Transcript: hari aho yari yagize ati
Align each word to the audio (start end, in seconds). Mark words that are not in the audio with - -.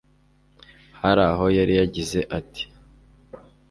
hari 1.01 1.21
aho 1.31 1.45
yari 1.57 1.73
yagize 1.79 2.19
ati 2.39 2.63